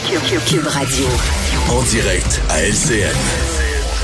Cube 0.00 0.66
Radio. 0.68 1.06
En 1.70 1.82
direct 1.82 2.40
à 2.50 2.62
LCN. 2.62 3.16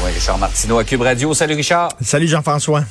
Oui, 0.04 0.10
Richard 0.12 0.38
Martineau 0.38 0.78
à 0.78 0.84
Cube 0.84 1.02
Radio. 1.02 1.32
Salut 1.34 1.54
Richard. 1.54 1.90
Salut 2.00 2.26
Jean-François. 2.26 2.82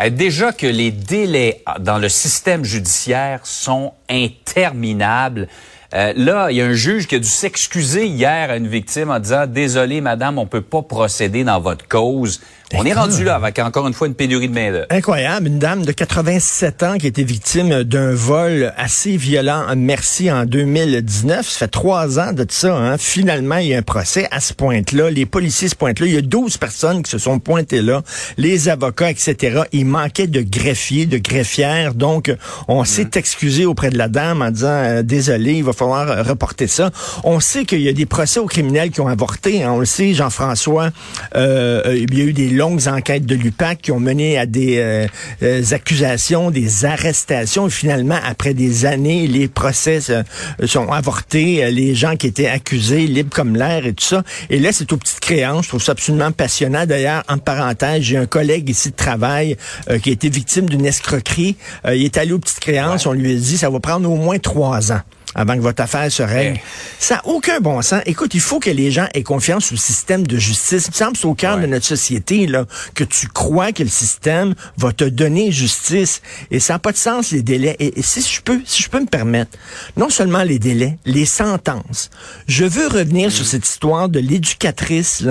Euh, 0.00 0.08
Déjà 0.08 0.52
que 0.52 0.68
les 0.68 0.92
délais 0.92 1.64
dans 1.80 1.98
le 1.98 2.08
système 2.08 2.64
judiciaire 2.64 3.40
sont 3.42 3.94
interminables. 4.08 5.48
Euh, 5.94 6.12
là, 6.16 6.50
il 6.50 6.56
y 6.56 6.62
a 6.62 6.66
un 6.66 6.72
juge 6.72 7.06
qui 7.06 7.16
a 7.16 7.18
dû 7.18 7.28
s'excuser 7.28 8.06
hier 8.06 8.50
à 8.50 8.56
une 8.56 8.68
victime 8.68 9.10
en 9.10 9.18
disant 9.18 9.46
Désolé, 9.46 10.00
madame, 10.00 10.38
on 10.38 10.46
peut 10.46 10.62
pas 10.62 10.82
procéder 10.82 11.44
dans 11.44 11.60
votre 11.60 11.86
cause. 11.86 12.40
On 12.74 12.86
est 12.86 12.94
rendu 12.94 13.22
là 13.22 13.34
avec 13.34 13.58
encore 13.58 13.86
une 13.86 13.92
fois 13.92 14.06
une 14.06 14.14
pénurie 14.14 14.48
de 14.48 14.54
main-d'œuvre. 14.54 14.86
Incroyable, 14.88 15.48
une 15.48 15.58
dame 15.58 15.84
de 15.84 15.92
87 15.92 16.82
ans 16.82 16.96
qui 16.96 17.04
a 17.04 17.08
été 17.10 17.22
victime 17.22 17.84
d'un 17.84 18.14
vol 18.14 18.72
assez 18.78 19.16
violent 19.18 19.66
à 19.68 19.74
Merci 19.74 20.32
en 20.32 20.46
2019. 20.46 21.46
Ça 21.46 21.58
fait 21.58 21.68
trois 21.68 22.18
ans 22.18 22.32
de 22.32 22.46
ça. 22.48 22.74
Hein. 22.74 22.96
Finalement, 22.96 23.58
il 23.58 23.68
y 23.68 23.74
a 23.74 23.78
un 23.78 23.82
procès 23.82 24.26
à 24.30 24.40
ce 24.40 24.54
point-là. 24.54 25.10
Les 25.10 25.26
policiers 25.26 25.68
se 25.68 25.74
pointent 25.74 26.00
là. 26.00 26.06
Il 26.06 26.14
y 26.14 26.16
a 26.16 26.22
12 26.22 26.56
personnes 26.56 27.02
qui 27.02 27.10
se 27.10 27.18
sont 27.18 27.38
pointées 27.38 27.82
là. 27.82 28.02
Les 28.38 28.70
avocats, 28.70 29.10
etc. 29.10 29.64
Il 29.72 29.84
manquait 29.84 30.26
de 30.26 30.40
greffiers, 30.40 31.04
de 31.04 31.18
greffières. 31.18 31.94
Donc, 31.94 32.34
on 32.68 32.84
s'est 32.84 33.10
excusé 33.16 33.66
auprès 33.66 33.90
de 33.90 33.98
la 33.98 34.08
dame 34.08 34.40
en 34.40 34.50
disant 34.50 34.68
euh, 34.68 35.02
Désolé, 35.02 35.54
il 35.54 35.64
va 35.64 35.74
falloir 35.74 35.81
euh, 35.90 36.22
reporter 36.22 36.66
ça. 36.66 36.90
On 37.24 37.40
sait 37.40 37.64
qu'il 37.64 37.80
y 37.80 37.88
a 37.88 37.92
des 37.92 38.06
procès 38.06 38.40
aux 38.40 38.46
criminels 38.46 38.90
qui 38.90 39.00
ont 39.00 39.08
avorté. 39.08 39.62
Hein. 39.62 39.72
On 39.72 39.78
le 39.78 39.86
sait, 39.86 40.14
Jean-François. 40.14 40.90
Euh, 41.34 41.82
il 42.08 42.16
y 42.16 42.22
a 42.22 42.24
eu 42.24 42.32
des 42.32 42.48
longues 42.48 42.88
enquêtes 42.88 43.26
de 43.26 43.34
l'UPAC 43.34 43.82
qui 43.82 43.92
ont 43.92 44.00
mené 44.00 44.38
à 44.38 44.46
des 44.46 44.78
euh, 44.78 45.06
euh, 45.42 45.62
accusations, 45.72 46.50
des 46.50 46.84
arrestations. 46.84 47.66
Et 47.66 47.70
finalement, 47.70 48.18
après 48.24 48.54
des 48.54 48.86
années, 48.86 49.26
les 49.26 49.48
procès 49.48 50.00
euh, 50.10 50.22
sont 50.66 50.90
avortés. 50.90 51.70
Les 51.70 51.94
gens 51.94 52.16
qui 52.16 52.26
étaient 52.26 52.48
accusés, 52.48 53.06
libres 53.06 53.34
comme 53.34 53.56
l'air 53.56 53.86
et 53.86 53.92
tout 53.92 54.04
ça. 54.04 54.22
Et 54.50 54.58
là, 54.58 54.72
c'est 54.72 54.92
aux 54.92 54.96
petites 54.96 55.20
créances. 55.20 55.64
Je 55.64 55.68
trouve 55.70 55.82
ça 55.82 55.92
absolument 55.92 56.32
passionnant. 56.32 56.86
D'ailleurs, 56.86 57.22
en 57.28 57.38
parenthèse, 57.38 58.02
j'ai 58.02 58.16
un 58.16 58.26
collègue 58.26 58.68
ici 58.68 58.90
de 58.90 58.96
travail 58.96 59.56
qui 60.02 60.10
a 60.10 60.12
été 60.12 60.28
victime 60.28 60.68
d'une 60.68 60.86
escroquerie. 60.86 61.56
il 61.86 62.04
est 62.04 62.16
allé 62.16 62.32
aux 62.32 62.38
petites 62.38 62.60
créances. 62.60 63.06
On 63.06 63.12
lui 63.12 63.32
a 63.32 63.34
dit, 63.34 63.58
ça 63.58 63.70
va 63.70 63.80
prendre 63.80 64.10
au 64.10 64.16
moins 64.16 64.38
trois 64.38 64.92
ans 64.92 65.00
avant 65.34 65.56
que 65.56 65.60
votre 65.60 65.82
affaire 65.82 66.10
se 66.10 66.22
règle. 66.22 66.60
Ça 66.98 67.16
n'a 67.16 67.26
aucun 67.26 67.60
bon 67.60 67.80
sens. 67.82 68.02
Écoute, 68.06 68.34
il 68.34 68.40
faut 68.40 68.60
que 68.60 68.70
les 68.70 68.90
gens 68.90 69.06
aient 69.14 69.22
confiance 69.22 69.72
au 69.72 69.76
système 69.76 70.26
de 70.26 70.36
justice. 70.36 70.86
Il 70.86 70.90
me 70.90 70.96
semble 70.96 71.12
que 71.12 71.18
c'est 71.18 71.26
au 71.26 71.34
cœur 71.34 71.58
de 71.58 71.66
notre 71.66 71.86
société 71.86 72.46
là, 72.46 72.66
que 72.94 73.04
tu 73.04 73.28
crois 73.28 73.72
que 73.72 73.82
le 73.82 73.88
système 73.88 74.54
va 74.76 74.92
te 74.92 75.04
donner 75.04 75.52
justice. 75.52 76.22
Et 76.50 76.60
ça 76.60 76.74
n'a 76.74 76.78
pas 76.78 76.92
de 76.92 76.96
sens, 76.96 77.32
les 77.32 77.42
délais. 77.42 77.76
Et, 77.78 77.98
et, 77.98 78.02
si 78.02 78.20
je 78.20 78.40
peux, 78.40 78.60
si 78.64 78.82
je 78.82 78.88
peux 78.88 79.00
me 79.00 79.06
permettre, 79.06 79.58
non 79.96 80.10
seulement 80.10 80.42
les 80.42 80.58
délais, 80.58 80.98
les 81.04 81.26
sentences. 81.26 82.10
Je 82.46 82.64
veux 82.64 82.86
revenir 82.86 83.32
sur 83.32 83.46
cette 83.46 83.66
histoire 83.66 84.08
de 84.08 84.20
l'éducatrice 84.20 85.24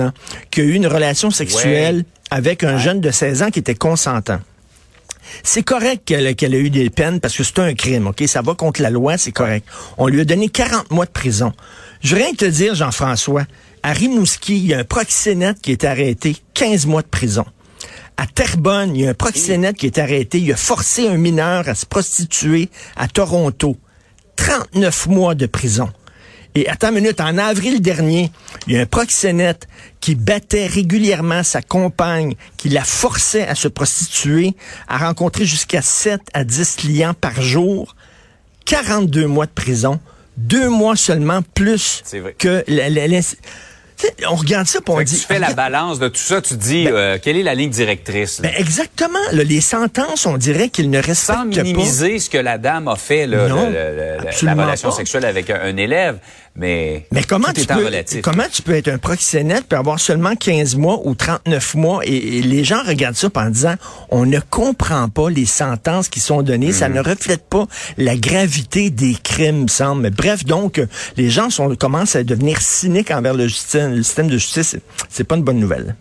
qui 0.50 0.60
a 0.60 0.64
eu 0.64 0.72
une 0.72 0.86
relation 0.86 1.30
sexuelle 1.30 1.96
ouais. 1.96 2.04
avec 2.30 2.64
un 2.64 2.78
jeune 2.78 3.00
de 3.00 3.10
16 3.10 3.42
ans 3.42 3.50
qui 3.50 3.58
était 3.58 3.74
consentant. 3.74 4.40
C'est 5.42 5.62
correct 5.62 6.02
qu'elle 6.04 6.34
qu 6.34 6.46
a 6.46 6.48
eu 6.48 6.70
des 6.70 6.90
peines 6.90 7.20
parce 7.20 7.36
que 7.36 7.44
c'est 7.44 7.58
un 7.58 7.74
crime, 7.74 8.08
OK? 8.08 8.22
Ça 8.26 8.42
va 8.42 8.54
contre 8.54 8.82
la 8.82 8.90
loi, 8.90 9.18
c'est 9.18 9.32
correct. 9.32 9.66
On 9.98 10.06
lui 10.06 10.20
a 10.20 10.24
donné 10.24 10.48
40 10.48 10.90
mois 10.90 11.06
de 11.06 11.10
prison. 11.10 11.52
Je 12.00 12.16
rien 12.16 12.32
te 12.34 12.44
dire, 12.44 12.74
Jean-François, 12.74 13.44
à 13.82 13.92
Rimouski, 13.92 14.56
il 14.56 14.66
y 14.66 14.74
a 14.74 14.78
un 14.78 14.84
proxénète 14.84 15.60
qui 15.60 15.72
est 15.72 15.84
arrêté, 15.84 16.36
15 16.54 16.86
mois 16.86 17.02
de 17.02 17.08
prison. 17.08 17.44
À 18.16 18.26
Terrebonne, 18.26 18.94
il 18.94 19.02
y 19.02 19.06
a 19.06 19.10
un 19.10 19.14
proxénète 19.14 19.76
qui 19.76 19.86
est 19.86 19.98
arrêté, 19.98 20.38
il 20.38 20.52
a 20.52 20.56
forcé 20.56 21.08
un 21.08 21.16
mineur 21.16 21.68
à 21.68 21.74
se 21.74 21.86
prostituer 21.86 22.68
à 22.96 23.08
Toronto. 23.08 23.76
39 24.36 25.06
mois 25.08 25.34
de 25.34 25.46
prison. 25.46 25.90
Et 26.54 26.68
attends 26.68 26.88
une 26.88 26.96
minute, 26.96 27.20
en 27.20 27.38
avril 27.38 27.80
dernier, 27.80 28.30
il 28.66 28.74
y 28.74 28.78
a 28.78 28.82
un 28.82 28.86
proxénète 28.86 29.68
qui 30.00 30.14
battait 30.14 30.66
régulièrement 30.66 31.42
sa 31.42 31.62
compagne, 31.62 32.34
qui 32.58 32.68
la 32.68 32.84
forçait 32.84 33.46
à 33.46 33.54
se 33.54 33.68
prostituer, 33.68 34.54
à 34.86 34.98
rencontrer 34.98 35.46
jusqu'à 35.46 35.80
7 35.80 36.20
à 36.34 36.44
10 36.44 36.76
clients 36.76 37.14
par 37.14 37.40
jour. 37.40 37.96
42 38.66 39.26
mois 39.26 39.46
de 39.46 39.50
prison, 39.50 39.98
deux 40.36 40.68
mois 40.68 40.96
seulement 40.96 41.40
plus 41.54 42.02
que 42.38 42.62
on 44.28 44.34
regarde 44.36 44.66
ça 44.66 44.80
pour 44.80 44.96
on 44.96 45.02
dit. 45.02 45.18
Tu 45.20 45.26
fais 45.26 45.38
la 45.38 45.52
balance 45.54 45.98
de 45.98 46.08
tout 46.08 46.20
ça, 46.20 46.40
tu 46.40 46.54
dis 46.54 46.84
ben, 46.84 46.94
euh, 46.94 47.18
quelle 47.22 47.36
est 47.36 47.42
la 47.42 47.54
ligne 47.54 47.70
directrice. 47.70 48.40
Ben 48.40 48.52
exactement. 48.56 49.18
Là, 49.32 49.44
les 49.44 49.60
sentences, 49.60 50.26
on 50.26 50.36
dirait 50.36 50.68
qu'ils 50.68 50.90
ne 50.90 50.98
respectent 50.98 51.38
Sans 51.38 51.44
minimiser 51.44 52.14
pas. 52.14 52.20
ce 52.20 52.30
que 52.30 52.38
la 52.38 52.58
dame 52.58 52.88
a 52.88 52.96
fait, 52.96 53.26
là, 53.26 53.48
non, 53.48 53.66
le, 53.66 53.72
le, 53.72 54.46
la 54.46 54.54
relation 54.54 54.90
pas. 54.90 54.96
sexuelle 54.96 55.24
avec 55.24 55.50
un, 55.50 55.60
un 55.62 55.76
élève. 55.76 56.18
Mais, 56.54 57.06
mais 57.10 57.22
comment, 57.22 57.48
tout 57.48 57.54
tu 57.54 57.60
est 57.62 57.66
peux, 57.66 57.82
relatif. 57.86 58.20
comment 58.20 58.44
tu 58.52 58.60
peux 58.60 58.74
être 58.74 58.88
un 58.88 58.98
proxénète 58.98 59.64
puis 59.66 59.78
avoir 59.78 59.98
seulement 59.98 60.36
15 60.36 60.76
mois 60.76 61.00
ou 61.04 61.14
39 61.14 61.74
mois? 61.76 62.00
Et, 62.04 62.38
et 62.38 62.42
les 62.42 62.62
gens 62.62 62.82
regardent 62.86 63.16
ça 63.16 63.28
en 63.34 63.48
disant 63.48 63.74
on 64.10 64.26
ne 64.26 64.38
comprend 64.38 65.08
pas 65.08 65.30
les 65.30 65.46
sentences 65.46 66.10
qui 66.10 66.20
sont 66.20 66.42
données, 66.42 66.72
ça 66.72 66.90
ne 66.90 67.00
reflète 67.00 67.44
pas 67.48 67.66
la 67.96 68.16
gravité 68.16 68.90
des 68.90 69.14
crimes, 69.14 69.62
me 69.62 69.68
semble. 69.68 70.02
Mais 70.02 70.10
bref, 70.10 70.44
donc 70.44 70.78
les 71.16 71.30
gens 71.30 71.48
sont, 71.48 71.74
commencent 71.74 72.16
à 72.16 72.22
devenir 72.22 72.60
cyniques 72.60 73.10
envers 73.10 73.32
le, 73.32 73.48
justice, 73.48 73.81
le 73.88 74.02
système 74.02 74.28
de 74.28 74.38
justice. 74.38 74.76
C'est 75.08 75.24
pas 75.24 75.36
une 75.36 75.44
bonne 75.44 75.58
nouvelle. 75.58 75.96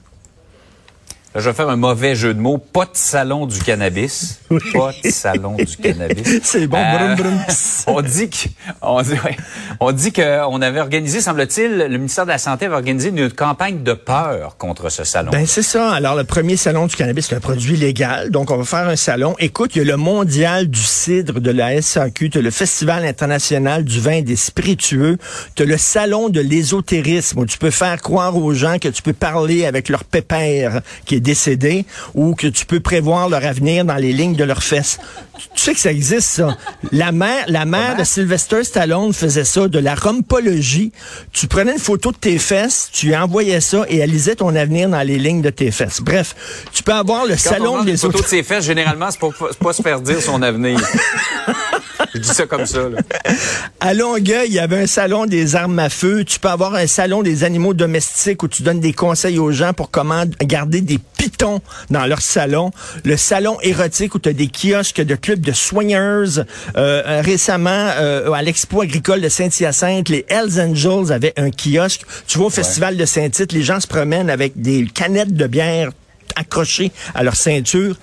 Là, 1.33 1.39
je 1.39 1.49
vais 1.49 1.55
faire 1.55 1.69
un 1.69 1.77
mauvais 1.77 2.13
jeu 2.13 2.33
de 2.33 2.39
mots. 2.39 2.57
Pas 2.57 2.85
de 2.85 2.89
salon 2.93 3.45
du 3.45 3.59
cannabis. 3.59 4.41
Oui. 4.49 4.59
Pas 4.73 4.91
de 5.03 5.09
salon 5.09 5.55
du 5.55 5.77
cannabis. 5.77 6.39
C'est 6.43 6.67
bon. 6.67 6.77
Euh, 6.77 7.15
brum, 7.15 7.15
brum. 7.15 7.39
on 7.87 8.01
dit 8.01 8.29
que, 8.29 8.49
on 8.81 9.01
dit, 9.01 9.13
ouais, 9.13 9.37
on 9.83 9.91
dit 9.91 10.13
qu'on 10.13 10.61
avait 10.61 10.79
organisé, 10.79 11.21
semble-t-il, 11.21 11.75
le 11.75 11.97
ministère 11.97 12.25
de 12.25 12.29
la 12.29 12.37
Santé 12.37 12.67
avait 12.67 12.75
organisé 12.75 13.09
une 13.09 13.31
campagne 13.31 13.81
de 13.81 13.93
peur 13.93 14.55
contre 14.57 14.89
ce 14.89 15.03
salon. 15.03 15.31
Ben 15.31 15.47
c'est 15.47 15.63
ça. 15.63 15.91
Alors 15.91 16.15
le 16.15 16.23
premier 16.23 16.55
salon 16.55 16.85
du 16.85 16.95
cannabis, 16.95 17.25
c'est 17.27 17.35
un 17.35 17.39
produit 17.39 17.75
légal, 17.75 18.29
donc 18.29 18.51
on 18.51 18.57
va 18.57 18.63
faire 18.63 18.87
un 18.87 18.95
salon. 18.95 19.33
Écoute, 19.39 19.75
il 19.75 19.79
y 19.79 19.81
a 19.81 19.85
le 19.85 19.97
mondial 19.97 20.67
du 20.67 20.79
cidre 20.79 21.39
de 21.39 21.49
la 21.49 21.81
SAQ, 21.81 22.29
tu 22.29 22.37
as 22.37 22.41
le 22.43 22.51
festival 22.51 23.03
international 23.03 23.83
du 23.83 23.99
vin 23.99 24.11
et 24.11 24.21
des 24.21 24.35
spiritueux, 24.35 25.17
tu 25.55 25.63
as 25.63 25.65
le 25.65 25.77
salon 25.79 26.29
de 26.29 26.41
l'ésotérisme 26.41 27.39
où 27.39 27.47
tu 27.47 27.57
peux 27.57 27.71
faire 27.71 27.99
croire 28.03 28.37
aux 28.37 28.53
gens 28.53 28.77
que 28.77 28.87
tu 28.87 29.01
peux 29.01 29.13
parler 29.13 29.65
avec 29.65 29.89
leur 29.89 30.03
pépère 30.03 30.81
qui 31.05 31.15
est 31.15 31.21
décédé 31.21 31.87
ou 32.13 32.35
que 32.35 32.45
tu 32.45 32.67
peux 32.67 32.81
prévoir 32.81 33.29
leur 33.29 33.43
avenir 33.43 33.83
dans 33.83 33.95
les 33.95 34.13
lignes 34.13 34.35
de 34.35 34.43
leurs 34.43 34.61
fesses. 34.61 34.99
Tu 35.55 35.63
sais 35.63 35.73
que 35.73 35.79
ça 35.79 35.91
existe, 35.91 36.29
ça. 36.29 36.55
La 36.91 37.11
mère, 37.11 37.45
la 37.47 37.65
mère 37.65 37.95
de 37.97 38.03
Sylvester 38.03 38.63
Stallone 38.63 39.11
faisait 39.11 39.43
ça, 39.43 39.67
de 39.71 39.79
la 39.79 39.95
rompologie. 39.95 40.91
Tu 41.33 41.47
prenais 41.47 41.73
une 41.73 41.79
photo 41.79 42.11
de 42.11 42.17
tes 42.17 42.37
fesses, 42.37 42.89
tu 42.91 43.15
envoyais 43.15 43.61
ça 43.61 43.83
et 43.89 43.97
elle 43.97 44.11
lisait 44.11 44.35
ton 44.35 44.55
avenir 44.55 44.89
dans 44.89 45.01
les 45.01 45.17
lignes 45.17 45.41
de 45.41 45.49
tes 45.49 45.71
fesses. 45.71 46.01
Bref, 46.01 46.35
tu 46.71 46.83
peux 46.83 46.93
avoir 46.93 47.25
le 47.25 47.31
Quand 47.33 47.37
salon 47.39 47.77
on 47.79 47.83
des 47.83 47.91
une 47.91 47.97
photo 47.97 48.17
autres. 48.19 48.25
de 48.25 48.29
ses 48.29 48.43
fesses, 48.43 48.65
généralement, 48.65 49.09
c'est 49.09 49.19
c'est 49.49 49.59
pas 49.59 49.73
se 49.73 49.81
faire 49.81 50.01
dire 50.01 50.21
son 50.21 50.41
avenir. 50.41 50.79
Je 52.13 52.19
dis 52.19 52.27
ça 52.27 52.45
comme 52.45 52.65
ça. 52.65 52.89
Là. 52.89 52.99
À 53.79 53.93
Longueuil, 53.93 54.47
il 54.47 54.53
y 54.53 54.59
avait 54.59 54.81
un 54.81 54.87
salon 54.87 55.25
des 55.25 55.55
armes 55.55 55.79
à 55.79 55.89
feu. 55.89 56.23
Tu 56.23 56.39
peux 56.39 56.49
avoir 56.49 56.75
un 56.75 56.87
salon 56.87 57.23
des 57.23 57.43
animaux 57.43 57.73
domestiques 57.73 58.43
où 58.43 58.47
tu 58.47 58.63
donnes 58.63 58.79
des 58.79 58.93
conseils 58.93 59.39
aux 59.39 59.51
gens 59.51 59.73
pour 59.73 59.89
comment 59.91 60.23
garder 60.41 60.81
des 60.81 60.99
pitons 61.17 61.61
dans 61.89 62.05
leur 62.05 62.21
salon. 62.21 62.71
Le 63.05 63.17
salon 63.17 63.57
érotique 63.61 64.15
où 64.15 64.19
tu 64.19 64.29
as 64.29 64.33
des 64.33 64.47
kiosques 64.47 65.01
de 65.01 65.15
clubs 65.15 65.41
de 65.41 65.51
swingers. 65.51 66.43
Euh, 66.75 67.21
récemment, 67.23 67.89
euh, 67.97 68.31
à 68.31 68.41
l'expo 68.41 68.81
agricole 68.81 69.21
de 69.21 69.29
Saint-Hyacinthe, 69.29 70.09
les 70.09 70.25
Hells 70.27 70.59
Angels 70.59 71.11
avaient 71.11 71.33
un 71.37 71.49
kiosque. 71.49 72.01
Tu 72.27 72.37
vois 72.37 72.47
au 72.47 72.51
festival 72.51 72.97
de 72.97 73.05
Saint-Tite, 73.05 73.51
les 73.53 73.63
gens 73.63 73.79
se 73.79 73.87
promènent 73.87 74.29
avec 74.29 74.59
des 74.61 74.85
canettes 74.85 75.33
de 75.33 75.47
bière 75.47 75.89
accrochées 76.35 76.91
à 77.13 77.23
leur 77.23 77.35
ceinture, 77.35 77.95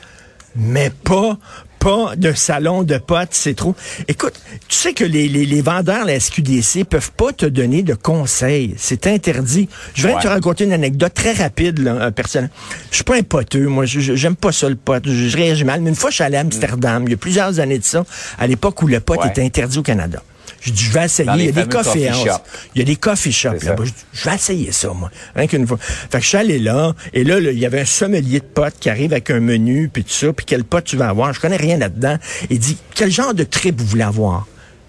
mais 0.56 0.90
pas 0.90 1.38
pas 1.78 2.14
de 2.16 2.32
salon 2.32 2.82
de 2.82 2.98
potes, 2.98 3.28
c'est 3.32 3.54
trop. 3.54 3.74
Écoute, 4.08 4.34
tu 4.68 4.76
sais 4.76 4.92
que 4.92 5.04
les, 5.04 5.28
les, 5.28 5.46
les 5.46 5.62
vendeurs, 5.62 6.04
la 6.04 6.18
SQDC, 6.18 6.84
peuvent 6.84 7.12
pas 7.12 7.32
te 7.32 7.46
donner 7.46 7.82
de 7.82 7.94
conseils. 7.94 8.74
C'est 8.76 9.06
interdit. 9.06 9.68
Je 9.94 10.06
vais 10.06 10.14
Ouais. 10.14 10.20
te 10.22 10.28
raconter 10.28 10.64
une 10.64 10.72
anecdote 10.72 11.14
très 11.14 11.32
rapide, 11.32 11.78
là, 11.78 11.92
euh, 11.94 12.10
personnelle. 12.10 12.50
Je 12.90 12.96
suis 12.96 13.04
pas 13.04 13.16
un 13.16 13.22
poteux, 13.22 13.66
moi. 13.68 13.84
J'aime 13.86 14.36
pas 14.36 14.52
ça, 14.52 14.68
le 14.68 14.76
pot. 14.76 15.02
Je, 15.04 15.36
réagis 15.36 15.64
mal. 15.64 15.80
Mais 15.80 15.90
une 15.90 15.96
fois, 15.96 16.10
je 16.10 16.16
suis 16.16 16.24
allé 16.24 16.36
à 16.36 16.40
Amsterdam, 16.40 17.04
il 17.06 17.10
y 17.10 17.14
a 17.14 17.16
plusieurs 17.18 17.60
années 17.60 17.78
de 17.78 17.84
ça, 17.84 18.04
à 18.38 18.46
l'époque 18.46 18.82
où 18.82 18.86
le 18.86 19.00
pot 19.00 19.16
Ouais. 19.20 19.28
était 19.28 19.42
interdit 19.42 19.78
au 19.78 19.82
Canada. 19.82 20.22
Je 20.60 20.70
dis, 20.70 20.84
je 20.84 20.92
vais 20.92 21.04
essayer. 21.04 21.30
Il 21.34 21.44
y 21.44 21.48
a 21.48 21.52
des 21.52 22.12
shops. 22.12 22.42
Il 22.74 22.78
y 22.78 22.82
a 22.82 22.84
des 22.84 22.96
coffee 22.96 23.32
shops 23.32 23.62
là-bas. 23.62 23.84
Je, 23.84 23.90
je 24.12 24.28
vais 24.28 24.34
essayer 24.34 24.72
ça, 24.72 24.92
moi. 24.92 25.10
Rien 25.34 25.46
qu'une 25.46 25.66
fois. 25.66 25.78
Fait 25.78 26.18
que 26.18 26.24
je 26.24 26.28
suis 26.28 26.36
allé 26.36 26.58
là, 26.58 26.94
et 27.12 27.24
là, 27.24 27.38
il 27.38 27.58
y 27.58 27.66
avait 27.66 27.80
un 27.80 27.86
sommelier 27.86 28.40
de 28.40 28.44
potes 28.44 28.78
qui 28.78 28.90
arrive 28.90 29.12
avec 29.12 29.30
un 29.30 29.40
menu, 29.40 29.88
puis 29.92 30.04
tout 30.04 30.12
ça, 30.12 30.32
puis 30.32 30.46
quel 30.46 30.64
pot 30.64 30.80
tu 30.80 30.96
vas 30.96 31.08
avoir? 31.08 31.32
Je 31.32 31.40
connais 31.40 31.56
rien 31.56 31.76
là-dedans. 31.78 32.18
Il 32.50 32.58
dit, 32.58 32.76
quel 32.94 33.10
genre 33.10 33.34
de 33.34 33.44
trip 33.44 33.78
vous 33.78 33.86
voulez 33.86 34.02
avoir? 34.02 34.46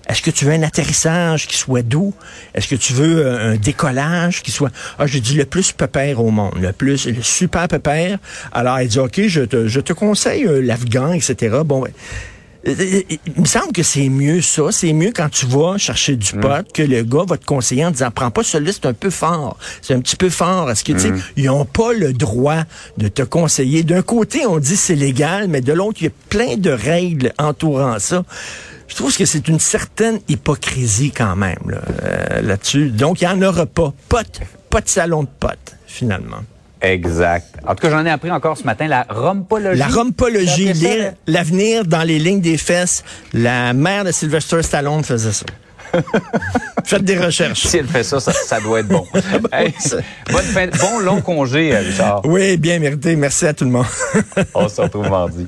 Est-ce 0.09 0.23
que 0.23 0.31
tu 0.31 0.45
veux 0.45 0.53
un 0.53 0.63
atterrissage 0.63 1.45
qui 1.45 1.55
soit 1.55 1.83
doux? 1.83 2.15
Est-ce 2.55 2.67
que 2.67 2.75
tu 2.75 2.93
veux 2.93 3.27
euh, 3.27 3.53
un 3.53 3.57
décollage 3.57 4.41
qui 4.41 4.49
soit... 4.49 4.71
Ah, 4.97 5.05
je 5.05 5.19
dis 5.19 5.35
le 5.35 5.45
plus 5.45 5.71
pépère 5.71 6.19
au 6.19 6.31
monde, 6.31 6.55
le 6.59 6.71
plus, 6.71 7.05
le 7.05 7.21
super 7.21 7.67
pépère. 7.67 8.17
Alors, 8.51 8.81
il 8.81 8.87
dit, 8.87 8.97
OK, 8.97 9.21
je 9.27 9.41
te, 9.41 9.67
je 9.67 9.79
te 9.79 9.93
conseille 9.93 10.45
euh, 10.45 10.61
l'Afghan, 10.61 11.13
etc. 11.13 11.57
Bon, 11.63 11.81
ben, 11.81 11.91
il 12.65 13.17
me 13.37 13.45
semble 13.45 13.71
que 13.71 13.83
c'est 13.83 14.09
mieux 14.09 14.41
ça. 14.41 14.63
C'est 14.71 14.93
mieux 14.93 15.11
quand 15.15 15.29
tu 15.29 15.45
vas 15.45 15.77
chercher 15.77 16.15
du 16.15 16.35
Mm. 16.35 16.41
pot 16.41 16.71
que 16.73 16.83
le 16.83 17.03
gars 17.03 17.23
va 17.27 17.37
te 17.37 17.45
conseiller 17.45 17.85
en 17.85 17.91
disant 17.91 18.11
prends 18.11 18.31
pas 18.31 18.43
celui-là, 18.43 18.71
c'est 18.73 18.85
un 18.85 18.93
peu 18.93 19.09
fort. 19.09 19.57
C'est 19.81 19.93
un 19.93 20.01
petit 20.01 20.15
peu 20.17 20.29
fort. 20.29 20.69
Est-ce 20.69 20.83
que 20.83 20.91
tu 20.93 20.99
sais, 20.99 21.11
Mm. 21.11 21.21
ils 21.37 21.49
ont 21.49 21.65
pas 21.65 21.93
le 21.93 22.13
droit 22.13 22.63
de 22.97 23.07
te 23.07 23.21
conseiller? 23.21 23.83
D'un 23.83 24.01
côté, 24.01 24.45
on 24.45 24.59
dit 24.59 24.75
c'est 24.75 24.95
légal, 24.95 25.47
mais 25.47 25.61
de 25.61 25.73
l'autre, 25.73 25.99
il 26.01 26.05
y 26.05 26.07
a 26.07 26.11
plein 26.29 26.57
de 26.57 26.69
règles 26.71 27.31
entourant 27.39 27.97
ça. 27.99 28.23
Je 28.87 28.95
trouve 28.95 29.15
que 29.15 29.25
c'est 29.25 29.47
une 29.47 29.59
certaine 29.59 30.19
hypocrisie 30.27 31.11
quand 31.11 31.35
même 31.35 31.59
là, 31.67 31.81
euh, 32.03 32.41
là-dessus. 32.41 32.89
Donc, 32.89 33.21
il 33.21 33.27
n'y 33.27 33.33
en 33.33 33.41
aura 33.41 33.65
pas. 33.67 33.93
Pot, 34.09 34.41
pas 34.69 34.81
de 34.81 34.89
salon 34.89 35.23
de 35.23 35.29
potes, 35.39 35.75
finalement. 35.85 36.39
Exact. 36.81 37.45
En 37.67 37.75
tout 37.75 37.81
cas, 37.81 37.89
j'en 37.89 38.05
ai 38.05 38.09
appris 38.09 38.31
encore 38.31 38.57
ce 38.57 38.63
matin, 38.63 38.87
la 38.87 39.05
rompologie. 39.09 39.77
La 39.79 39.87
rompologie, 39.87 40.71
l'avenir 41.27 41.85
dans 41.85 42.03
les 42.03 42.19
lignes 42.19 42.41
des 42.41 42.57
fesses. 42.57 43.03
La 43.33 43.73
mère 43.73 44.05
de 44.05 44.11
Sylvester 44.11 44.61
Stallone 44.63 45.03
faisait 45.03 45.31
ça. 45.33 45.45
Faites 46.85 47.03
des 47.03 47.17
recherches. 47.17 47.65
Si 47.67 47.77
elle 47.77 47.87
fait 47.87 48.03
ça, 48.03 48.19
ça, 48.19 48.31
ça 48.31 48.59
doit 48.61 48.79
être 48.79 48.87
bon. 48.89 49.05
Hey, 49.51 49.73
ça- 49.79 49.97
bonne 50.31 50.43
fin- 50.43 50.67
bon 50.67 50.99
long 50.99 51.19
congé, 51.21 51.75
euh, 51.75 51.79
Richard. 51.79 52.21
Oui, 52.25 52.57
bien 52.57 52.79
mérité. 52.79 53.15
Merci 53.15 53.45
à 53.47 53.53
tout 53.53 53.65
le 53.65 53.71
monde. 53.71 53.85
On 54.53 54.69
se 54.69 54.81
retrouve 54.81 55.09
mardi. 55.09 55.47